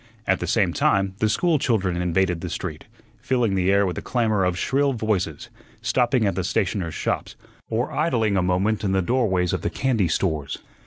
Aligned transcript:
At 0.25 0.39
the 0.39 0.47
same 0.47 0.73
time 0.73 1.13
the 1.19 1.29
school 1.29 1.59
children 1.59 1.95
invaded 2.01 2.41
the 2.41 2.49
street, 2.49 2.85
filling 3.19 3.53
the 3.53 3.71
air 3.71 3.85
with 3.85 3.99
a 3.99 4.01
clamor 4.01 4.43
of 4.43 4.57
shrill 4.57 4.93
voices, 4.93 5.49
stopping 5.83 6.25
at 6.25 6.33
the 6.33 6.43
stationers' 6.43 6.95
shops, 6.95 7.35
or 7.69 7.91
idling 7.91 8.35
a 8.35 8.41
moment 8.41 8.83
in 8.83 8.93
the 8.93 9.03
doorways 9.03 9.53
of 9.53 9.61
the 9.61 9.69
candy 9.69 10.07
stores. 10.07 10.57